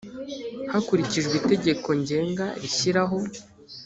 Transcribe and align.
hakurikijwe 0.71 1.33
itegeko 1.39 1.87
ngenga 1.99 2.45
rishyiraho 2.61 3.17